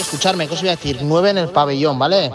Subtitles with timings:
[0.00, 0.98] Escucharme, ¿qué os voy a decir?
[1.02, 2.30] 9 en el pabellón, ¿vale?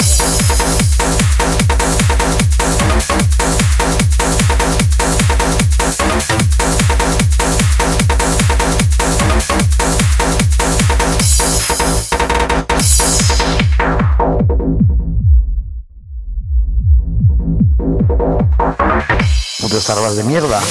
[19.60, 20.62] Putos tarbas de mierda.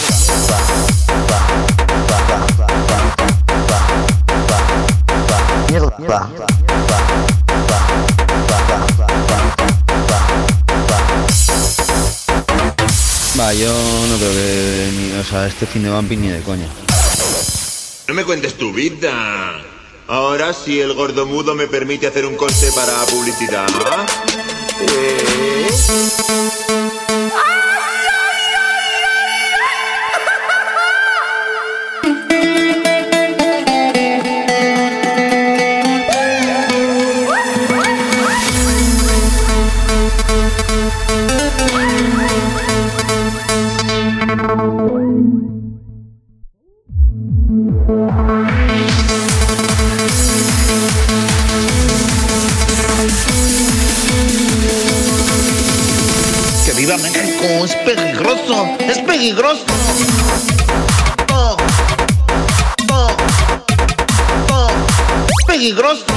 [5.69, 6.64] Mierda.
[13.45, 16.67] Va, yo no creo que ni, o sea, este fin de vamping ni de coña.
[18.09, 19.61] No me cuentes tu vida.
[20.09, 23.67] Ahora sí el gordo mudo me permite hacer un corte para publicidad.
[24.81, 25.69] ¿Eh?
[56.85, 57.65] ¡Que viva México!
[57.65, 58.77] ¡Es peligroso!
[58.79, 59.65] ¡Es peligroso!
[61.33, 61.57] Oh,
[62.93, 63.17] oh,
[64.53, 64.69] oh,
[65.27, 66.14] ¡Es peligroso!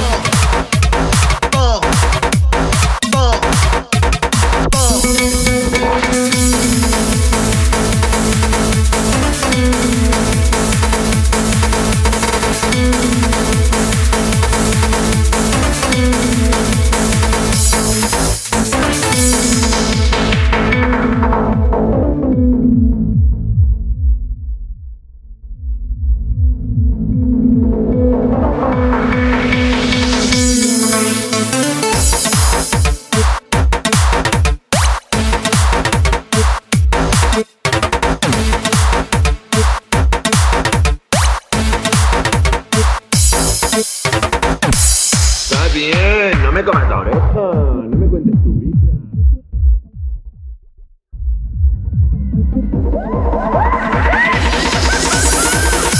[46.58, 47.20] Me comas la oreja.
[47.34, 48.76] No me cuentes tu vida.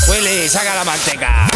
[0.09, 1.48] Willy, saca la manteca.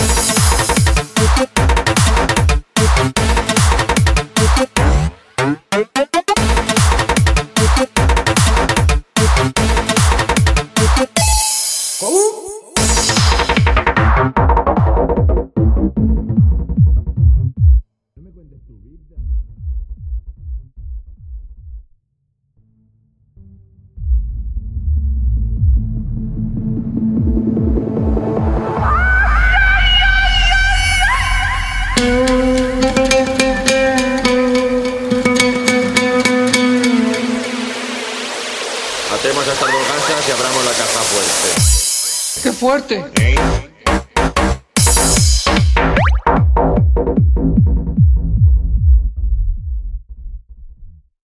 [39.23, 42.43] Atemos estas dos gansas y abramos la caja fuerte.
[42.43, 43.05] ¡Qué fuerte!
[43.21, 43.72] ¿Eh?